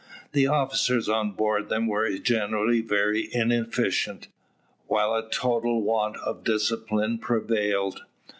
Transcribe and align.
The 0.31 0.47
officers 0.47 1.07
on 1.07 1.33
board 1.33 1.69
them 1.69 1.85
were 1.87 2.09
generally 2.17 2.81
very 2.81 3.29
inefficient, 3.35 4.29
while 4.87 5.13
a 5.13 5.29
total 5.29 5.83
want 5.83 6.17
of 6.17 6.43
discipline 6.43 7.19
prevailed. 7.19 7.99